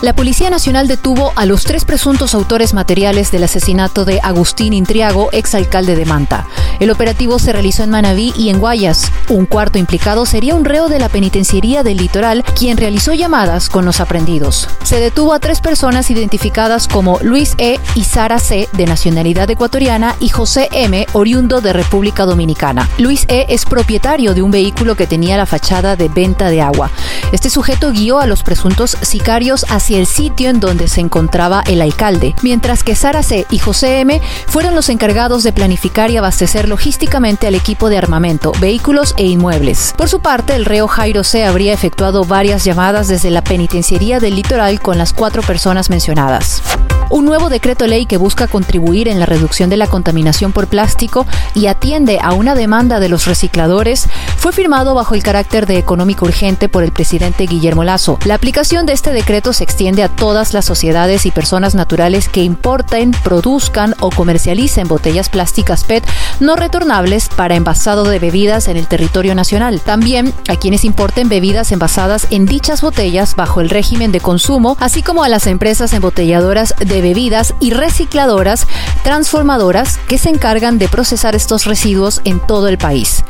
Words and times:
La 0.00 0.14
Policía 0.14 0.48
Nacional 0.48 0.86
detuvo 0.86 1.32
a 1.34 1.44
los 1.44 1.64
tres 1.64 1.84
presuntos 1.84 2.32
autores 2.32 2.72
materiales 2.72 3.32
del 3.32 3.42
asesinato 3.42 4.04
de 4.04 4.20
Agustín 4.22 4.72
Intriago, 4.72 5.28
exalcalde 5.32 5.96
de 5.96 6.04
Manta. 6.04 6.46
El 6.78 6.92
operativo 6.92 7.40
se 7.40 7.52
realizó 7.52 7.82
en 7.82 7.90
Manabí 7.90 8.32
y 8.36 8.50
en 8.50 8.60
Guayas. 8.60 9.10
Un 9.28 9.46
cuarto 9.46 9.76
implicado 9.76 10.24
sería 10.24 10.54
un 10.54 10.64
reo 10.64 10.88
de 10.88 11.00
la 11.00 11.08
penitenciaría 11.08 11.82
del 11.82 11.96
litoral, 11.96 12.44
quien 12.56 12.76
realizó 12.76 13.12
llamadas 13.12 13.68
con 13.68 13.84
los 13.84 13.98
aprendidos. 13.98 14.68
Se 14.84 15.00
detuvo 15.00 15.32
a 15.32 15.40
tres 15.40 15.60
personas 15.60 16.12
identificadas 16.12 16.86
como 16.86 17.18
Luis 17.20 17.56
E. 17.58 17.80
y 17.96 18.04
Sara 18.04 18.38
C., 18.38 18.68
de 18.74 18.86
nacionalidad 18.86 19.50
ecuatoriana, 19.50 20.14
y 20.20 20.28
José 20.28 20.68
M., 20.70 21.08
oriundo 21.12 21.60
de 21.60 21.72
República 21.72 22.24
Dominicana. 22.24 22.88
Luis 22.98 23.24
E. 23.26 23.46
es 23.48 23.64
propietario 23.64 24.32
de 24.32 24.42
un 24.42 24.52
vehículo 24.52 24.94
que 24.94 25.08
tenía 25.08 25.36
la 25.36 25.46
fachada 25.46 25.96
de 25.96 26.08
venta 26.08 26.50
de 26.50 26.62
agua. 26.62 26.88
Este 27.30 27.50
sujeto 27.50 27.92
guió 27.92 28.20
a 28.20 28.26
los 28.26 28.42
presuntos 28.42 28.96
sicarios 29.02 29.66
hacia 29.68 29.98
el 29.98 30.06
sitio 30.06 30.48
en 30.48 30.60
donde 30.60 30.88
se 30.88 31.00
encontraba 31.00 31.62
el 31.66 31.82
alcalde, 31.82 32.34
mientras 32.42 32.82
que 32.82 32.94
Sara 32.94 33.22
C. 33.22 33.46
y 33.50 33.58
José 33.58 34.00
M. 34.00 34.20
fueron 34.46 34.74
los 34.74 34.88
encargados 34.88 35.42
de 35.42 35.52
planificar 35.52 36.10
y 36.10 36.16
abastecer 36.16 36.68
logísticamente 36.68 37.46
al 37.46 37.54
equipo 37.54 37.90
de 37.90 37.98
armamento, 37.98 38.52
vehículos 38.60 39.14
e 39.18 39.26
inmuebles. 39.26 39.92
Por 39.96 40.08
su 40.08 40.20
parte, 40.20 40.54
el 40.54 40.64
reo 40.64 40.88
Jairo 40.88 41.22
C. 41.22 41.44
habría 41.44 41.74
efectuado 41.74 42.24
varias 42.24 42.64
llamadas 42.64 43.08
desde 43.08 43.30
la 43.30 43.44
penitenciaría 43.44 44.20
del 44.20 44.36
litoral 44.36 44.80
con 44.80 44.96
las 44.96 45.12
cuatro 45.12 45.42
personas 45.42 45.90
mencionadas. 45.90 46.62
Un 47.10 47.24
nuevo 47.24 47.48
decreto 47.48 47.86
ley 47.86 48.04
que 48.04 48.18
busca 48.18 48.48
contribuir 48.48 49.08
en 49.08 49.18
la 49.18 49.26
reducción 49.26 49.70
de 49.70 49.78
la 49.78 49.86
contaminación 49.86 50.52
por 50.52 50.66
plástico 50.66 51.26
y 51.54 51.66
atiende 51.66 52.18
a 52.22 52.34
una 52.34 52.54
demanda 52.54 53.00
de 53.00 53.08
los 53.08 53.26
recicladores 53.26 54.08
fue 54.36 54.52
firmado 54.52 54.94
bajo 54.94 55.14
el 55.14 55.22
carácter 55.22 55.66
de 55.66 55.78
económico 55.78 56.26
urgente 56.26 56.68
por 56.68 56.84
el 56.84 56.92
presidente 56.92 57.46
Guillermo 57.46 57.82
Lazo. 57.82 58.18
La 58.26 58.34
aplicación 58.34 58.84
de 58.84 58.92
este 58.92 59.12
decreto 59.12 59.52
se 59.52 59.64
extiende 59.64 60.02
a 60.02 60.08
todas 60.08 60.52
las 60.52 60.66
sociedades 60.66 61.24
y 61.24 61.30
personas 61.30 61.74
naturales 61.74 62.28
que 62.28 62.42
importen, 62.42 63.12
produzcan 63.24 63.94
o 64.00 64.10
comercialicen 64.10 64.86
botellas 64.86 65.30
plásticas 65.30 65.84
PET 65.84 66.06
no 66.40 66.56
retornables 66.56 67.28
para 67.30 67.56
envasado 67.56 68.04
de 68.04 68.18
bebidas 68.18 68.68
en 68.68 68.76
el 68.76 68.86
territorio 68.86 69.34
nacional. 69.34 69.80
También 69.80 70.34
a 70.48 70.56
quienes 70.56 70.84
importen 70.84 71.28
bebidas 71.28 71.72
envasadas 71.72 72.26
en 72.30 72.46
dichas 72.46 72.82
botellas 72.82 73.34
bajo 73.34 73.60
el 73.60 73.70
régimen 73.70 74.12
de 74.12 74.20
consumo, 74.20 74.76
así 74.78 75.02
como 75.02 75.24
a 75.24 75.28
las 75.28 75.46
empresas 75.46 75.92
embotelladoras 75.94 76.74
de 76.78 76.97
bebidas 77.00 77.54
y 77.60 77.70
recicladoras 77.70 78.66
transformadoras 79.04 79.98
que 80.08 80.18
se 80.18 80.30
encargan 80.30 80.78
de 80.78 80.88
procesar 80.88 81.34
estos 81.34 81.64
residuos 81.64 82.20
en 82.24 82.40
todo 82.40 82.68
el 82.68 82.78
país. 82.78 83.24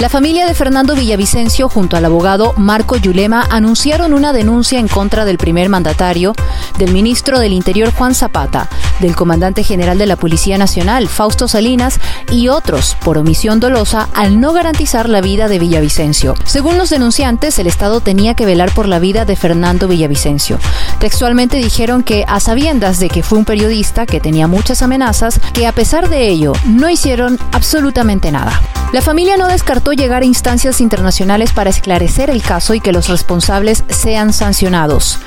La 0.00 0.08
familia 0.08 0.46
de 0.46 0.54
Fernando 0.54 0.94
Villavicencio 0.94 1.68
junto 1.68 1.96
al 1.96 2.04
abogado 2.04 2.54
Marco 2.56 2.96
Yulema 2.96 3.44
anunciaron 3.50 4.14
una 4.14 4.32
denuncia 4.32 4.78
en 4.78 4.86
contra 4.86 5.24
del 5.24 5.38
primer 5.38 5.68
mandatario, 5.68 6.34
del 6.78 6.92
ministro 6.92 7.40
del 7.40 7.52
Interior 7.52 7.92
Juan 7.92 8.14
Zapata, 8.14 8.68
del 9.00 9.16
comandante 9.16 9.64
general 9.64 9.98
de 9.98 10.06
la 10.06 10.14
Policía 10.14 10.56
Nacional 10.56 11.08
Fausto 11.08 11.48
Salinas 11.48 11.98
y 12.30 12.46
otros 12.46 12.96
por 13.04 13.18
omisión 13.18 13.58
dolosa 13.58 14.08
al 14.14 14.40
no 14.40 14.52
garantizar 14.52 15.08
la 15.08 15.20
vida 15.20 15.48
de 15.48 15.58
Villavicencio. 15.58 16.34
Según 16.44 16.78
los 16.78 16.90
denunciantes, 16.90 17.58
el 17.58 17.66
Estado 17.66 18.00
tenía 18.00 18.34
que 18.34 18.46
velar 18.46 18.70
por 18.70 18.86
la 18.86 19.00
vida 19.00 19.24
de 19.24 19.34
Fernando 19.34 19.88
Villavicencio. 19.88 20.60
Textualmente 21.00 21.56
dijeron 21.56 22.04
que 22.04 22.24
a 22.28 22.38
sabiendas 22.38 23.00
de 23.00 23.08
que 23.08 23.24
fue 23.24 23.38
un 23.38 23.44
periodista 23.44 24.06
que 24.06 24.20
tenía 24.20 24.46
muchas 24.46 24.80
amenazas, 24.80 25.40
que 25.52 25.66
a 25.66 25.72
pesar 25.72 26.08
de 26.08 26.28
ello 26.28 26.52
no 26.66 26.88
hicieron 26.88 27.36
absolutamente 27.50 28.30
nada. 28.30 28.62
La 28.92 29.02
familia 29.02 29.36
no 29.36 29.48
descartó 29.48 29.87
llegar 29.92 30.22
a 30.22 30.26
instancias 30.26 30.80
internacionales 30.80 31.52
para 31.52 31.70
esclarecer 31.70 32.30
el 32.30 32.42
caso 32.42 32.74
y 32.74 32.80
que 32.80 32.92
los 32.92 33.08
responsables 33.08 33.84
sean 33.88 34.32
sancionados. 34.32 35.18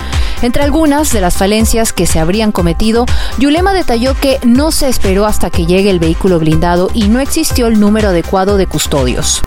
Entre 0.42 0.64
algunas 0.64 1.12
de 1.12 1.22
las 1.22 1.38
falencias 1.38 1.94
que 1.94 2.08
se 2.08 2.20
habrían 2.20 2.52
cometido, 2.52 3.06
Yulema 3.38 3.74
detalló 3.74 4.16
que 4.16 4.40
no 4.44 4.72
se 4.72 4.88
esperó 4.88 5.26
hasta 5.26 5.50
que 5.50 5.66
llegue 5.66 5.90
el 5.90 6.00
vehículo 6.00 6.40
blindado 6.40 6.90
y 6.94 7.10
no 7.10 7.20
existió 7.20 7.68
el 7.68 7.80
número 7.80 8.10
adecuado 8.10 8.58
de 8.58 8.68
custodios. 8.68 9.42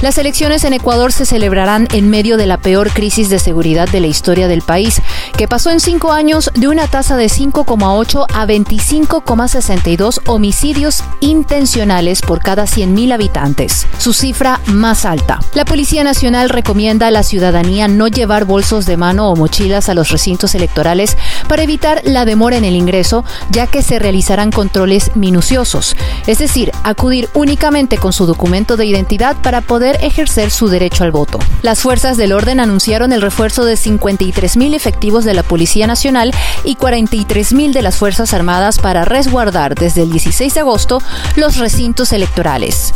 Las 0.00 0.16
elecciones 0.16 0.62
en 0.62 0.74
Ecuador 0.74 1.10
se 1.10 1.26
celebrarán 1.26 1.88
en 1.92 2.08
medio 2.08 2.36
de 2.36 2.46
la 2.46 2.58
peor 2.58 2.92
crisis 2.92 3.28
de 3.30 3.40
seguridad 3.40 3.88
de 3.88 3.98
la 3.98 4.06
historia 4.06 4.46
del 4.46 4.62
país, 4.62 5.02
que 5.36 5.48
pasó 5.48 5.70
en 5.70 5.80
cinco 5.80 6.12
años 6.12 6.52
de 6.54 6.68
una 6.68 6.86
tasa 6.86 7.16
de 7.16 7.26
5,8 7.26 8.26
a 8.32 8.46
25,62 8.46 10.20
homicidios 10.26 11.02
intencionales 11.18 12.20
por 12.20 12.40
cada 12.40 12.62
100.000 12.62 13.12
habitantes, 13.12 13.88
su 13.98 14.12
cifra 14.12 14.60
más 14.66 15.04
alta. 15.04 15.40
La 15.54 15.64
Policía 15.64 16.04
Nacional 16.04 16.48
recomienda 16.48 17.08
a 17.08 17.10
la 17.10 17.24
ciudadanía 17.24 17.88
no 17.88 18.06
llevar 18.06 18.44
bolsos 18.44 18.86
de 18.86 18.96
mano 18.96 19.28
o 19.28 19.34
mochilas 19.34 19.88
a 19.88 19.94
los 19.94 20.10
recintos 20.10 20.54
electorales 20.54 21.16
para 21.48 21.64
evitar 21.64 22.02
la 22.04 22.24
demora 22.24 22.56
en 22.56 22.64
el 22.64 22.76
ingreso, 22.76 23.24
ya 23.50 23.66
que 23.66 23.82
se 23.82 23.98
realizarán 23.98 24.52
controles 24.52 25.16
minuciosos, 25.16 25.96
es 26.28 26.38
decir, 26.38 26.70
acudir 26.84 27.28
únicamente 27.34 27.98
con 27.98 28.12
su 28.12 28.26
documento 28.26 28.76
de 28.76 28.86
identidad 28.86 29.36
para 29.42 29.60
poder 29.60 29.87
ejercer 29.96 30.50
su 30.50 30.68
derecho 30.68 31.04
al 31.04 31.10
voto. 31.10 31.38
Las 31.62 31.80
fuerzas 31.80 32.16
del 32.16 32.32
orden 32.32 32.60
anunciaron 32.60 33.12
el 33.12 33.22
refuerzo 33.22 33.64
de 33.64 33.74
53.000 33.74 34.74
efectivos 34.74 35.24
de 35.24 35.34
la 35.34 35.42
Policía 35.42 35.86
Nacional 35.86 36.32
y 36.64 36.76
43.000 36.76 37.72
de 37.72 37.82
las 37.82 37.96
Fuerzas 37.96 38.34
Armadas 38.34 38.78
para 38.78 39.04
resguardar 39.04 39.74
desde 39.74 40.02
el 40.02 40.10
16 40.10 40.54
de 40.54 40.60
agosto 40.60 41.02
los 41.36 41.56
recintos 41.56 42.12
electorales. 42.12 42.92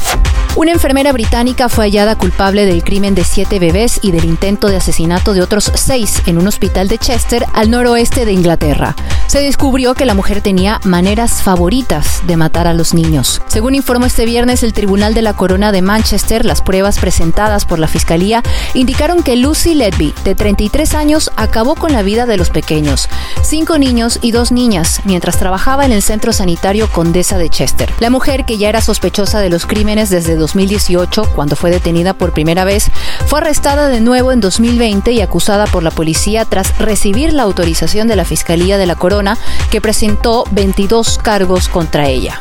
Una 0.55 0.73
enfermera 0.73 1.13
británica 1.13 1.71
fue 1.71 1.87
hallada 1.87 2.15
culpable 2.15 2.67
del 2.67 2.85
crimen 2.85 3.15
de 3.15 3.25
siete 3.25 3.59
bebés 3.59 3.99
y 4.03 4.13
del 4.13 4.27
intento 4.27 4.69
de 4.69 4.77
asesinato 4.77 5.33
de 5.33 5.41
otros 5.41 5.73
seis 5.75 6.23
en 6.27 6.37
un 6.37 6.47
hospital 6.47 6.89
de 6.89 6.99
Chester, 6.99 7.47
al 7.55 7.71
noroeste 7.71 8.27
de 8.27 8.33
Inglaterra. 8.33 8.95
Se 9.29 9.41
descubrió 9.41 9.95
que 9.95 10.05
la 10.05 10.13
mujer 10.13 10.43
tenía 10.43 10.79
maneras 10.85 11.43
favoritas 11.43 12.21
de 12.27 12.37
matar 12.37 12.67
a 12.67 12.75
los 12.75 12.93
niños. 12.93 13.41
Según 13.47 13.75
informó 13.75 14.05
este 14.05 14.27
viernes 14.27 14.63
el 14.63 14.75
Tribunal 14.75 15.15
de 15.15 15.23
la 15.23 15.33
Corona 15.33 15.73
de 15.73 15.81
Manchester, 15.81 16.45
las 16.45 16.61
pruebas 16.83 16.99
presentadas 16.99 17.65
por 17.65 17.79
la 17.79 17.87
Fiscalía 17.87 18.43
indicaron 18.75 19.23
que 19.23 19.37
Lucy 19.37 19.75
Ledby, 19.75 20.13
de 20.25 20.35
33 20.35 20.95
años, 20.95 21.31
acabó 21.37 21.77
con 21.77 21.93
la 21.93 22.03
vida 22.03 22.27
de 22.27 22.37
los 22.37 22.51
pequeños, 22.51 23.09
cinco 23.41 23.79
niños 23.79 24.19
y 24.21 24.33
dos 24.33 24.51
niñas, 24.51 25.01
mientras 25.05 25.39
trabajaba 25.39 25.85
en 25.85 25.93
el 25.93 26.03
centro 26.03 26.33
sanitario 26.33 26.91
Condesa 26.91 27.39
de 27.39 27.51
Chester. 27.51 27.89
La 28.01 28.11
mujer, 28.11 28.45
que 28.45 28.59
ya 28.59 28.69
era 28.69 28.81
sospechosa 28.81 29.39
de 29.39 29.49
los 29.49 29.65
crímenes 29.65 30.11
desde 30.11 30.35
2018, 30.35 31.31
cuando 31.37 31.55
fue 31.55 31.71
detenida 31.71 32.15
por 32.15 32.33
primera 32.33 32.65
vez, 32.65 32.91
fue 33.29 33.39
arrestada 33.39 33.87
de 33.87 34.01
nuevo 34.01 34.33
en 34.33 34.41
2020 34.41 35.13
y 35.13 35.21
acusada 35.21 35.67
por 35.69 35.85
la 35.85 35.93
policía 35.93 36.47
tras 36.47 36.77
recibir 36.79 37.33
la 37.33 37.45
autorización 37.45 38.09
de 38.09 38.17
la 38.17 38.25
Fiscalía 38.25 38.77
de 38.77 38.87
la 38.87 38.97
Corona, 38.97 39.39
que 39.71 39.81
presentó 39.81 40.43
22 40.51 41.19
cargos 41.19 41.69
contra 41.69 42.09
ella. 42.09 42.41